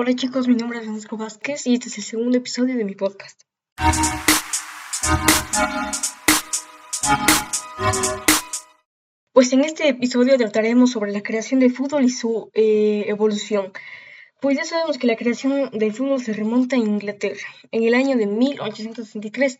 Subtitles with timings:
[0.00, 2.94] Hola chicos, mi nombre es Francisco Vázquez y este es el segundo episodio de mi
[2.94, 3.42] podcast.
[9.32, 13.72] Pues en este episodio trataremos sobre la creación del fútbol y su eh, evolución.
[14.40, 18.16] Pues ya sabemos que la creación del fútbol se remonta a Inglaterra en el año
[18.16, 19.58] de 1863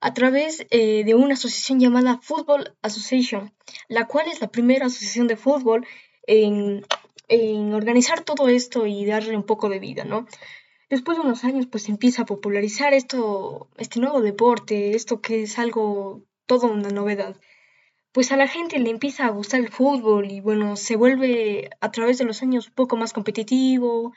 [0.00, 3.54] a través eh, de una asociación llamada Football Association,
[3.86, 5.86] la cual es la primera asociación de fútbol
[6.26, 6.84] en
[7.28, 10.26] en organizar todo esto y darle un poco de vida, ¿no?
[10.88, 15.58] Después de unos años, pues empieza a popularizar esto, este nuevo deporte, esto que es
[15.58, 17.36] algo, todo una novedad.
[18.12, 21.90] Pues a la gente le empieza a gustar el fútbol y bueno, se vuelve a
[21.90, 24.12] través de los años un poco más competitivo,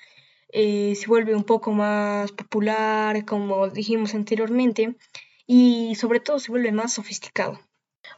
[0.52, 4.96] eh, se vuelve un poco más popular, como dijimos anteriormente,
[5.48, 7.60] y sobre todo se vuelve más sofisticado.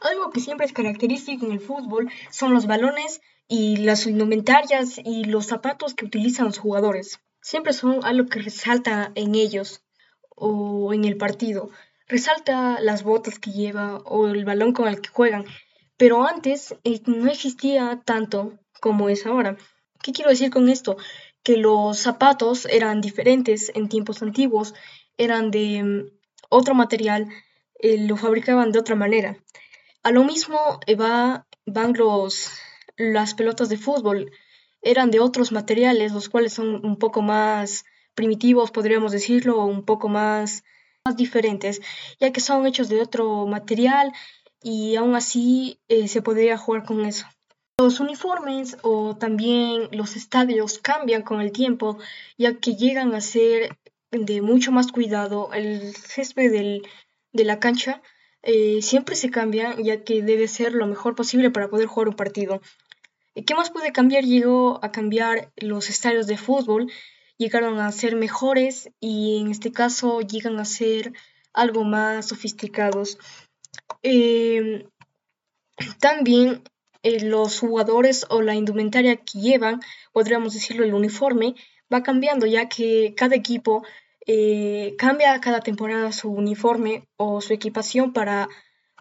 [0.02, 3.20] Algo que siempre es característico en el fútbol son los balones
[3.54, 7.20] y las indumentarias y los zapatos que utilizan los jugadores.
[7.42, 9.82] Siempre son algo que resalta en ellos
[10.30, 11.68] o en el partido.
[12.08, 15.44] Resalta las botas que lleva o el balón con el que juegan.
[15.98, 19.58] Pero antes eh, no existía tanto como es ahora.
[20.02, 20.96] ¿Qué quiero decir con esto?
[21.42, 24.72] Que los zapatos eran diferentes en tiempos antiguos,
[25.18, 26.06] eran de mm,
[26.48, 27.28] otro material,
[27.80, 29.36] eh, lo fabricaban de otra manera.
[30.02, 32.50] A lo mismo eh, va, van los,
[33.02, 34.30] las pelotas de fútbol.
[34.80, 40.08] Eran de otros materiales, los cuales son un poco más primitivos, podríamos decirlo, un poco
[40.08, 40.64] más,
[41.04, 41.80] más diferentes,
[42.20, 44.12] ya que son hechos de otro material
[44.62, 47.26] y aún así eh, se podría jugar con eso.
[47.78, 51.98] Los uniformes o también los estadios cambian con el tiempo,
[52.38, 53.76] ya que llegan a ser
[54.10, 55.52] de mucho más cuidado.
[55.52, 56.86] El césped del,
[57.32, 58.02] de la cancha
[58.42, 62.16] eh, siempre se cambia, ya que debe ser lo mejor posible para poder jugar un
[62.16, 62.60] partido.
[63.34, 64.24] ¿Qué más puede cambiar?
[64.24, 66.92] Llegó a cambiar los estadios de fútbol,
[67.38, 71.14] llegaron a ser mejores y en este caso llegan a ser
[71.54, 73.18] algo más sofisticados.
[74.02, 74.84] Em,
[75.98, 76.62] también
[77.02, 79.80] eh, los jugadores o la indumentaria que llevan,
[80.12, 81.54] podríamos decirlo, el uniforme,
[81.92, 83.82] va cambiando ya que cada equipo
[84.26, 88.48] eh, cambia cada temporada su uniforme o su equipación para,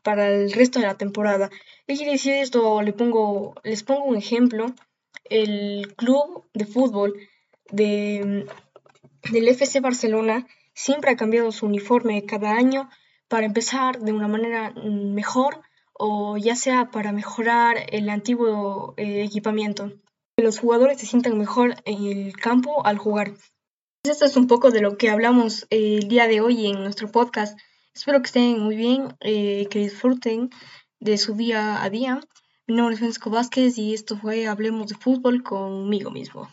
[0.04, 1.50] para el resto de la temporada.
[1.88, 2.82] ¿Qué decir esto?
[2.82, 3.54] Les pongo
[4.06, 4.68] un ejemplo.
[5.26, 7.14] El club de fútbol
[7.72, 8.46] de,
[9.32, 12.90] del FC Barcelona siempre ha cambiado su uniforme cada año
[13.28, 15.62] para empezar de una manera mejor
[15.94, 19.94] o ya sea para mejorar el antiguo eh, equipamiento.
[20.36, 23.34] Que los jugadores se sientan mejor en el campo al jugar.
[24.04, 27.12] Esto es un poco de lo que hablamos eh, el día de hoy en nuestro
[27.12, 27.58] podcast.
[27.94, 30.50] Espero que estén muy bien, eh, que disfruten
[31.00, 32.22] de su día a día.
[32.66, 36.48] Mi nombre es Francisco Vázquez y esto fue Hablemos de Fútbol conmigo mismo.